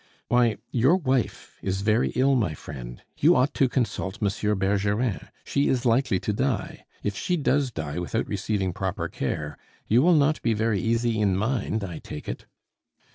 [0.29, 3.03] "Why, your wife is very ill, my friend.
[3.19, 6.85] You ought to consult Monsieur Bergerin; she is likely to die.
[7.03, 11.37] If she does die without receiving proper care, you will not be very easy in
[11.37, 12.47] mind, I take it."